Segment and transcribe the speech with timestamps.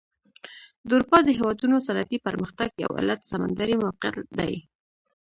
[0.87, 4.53] د اروپا د هېوادونو صنعتي پرمختګ یو علت سمندري موقعیت دی.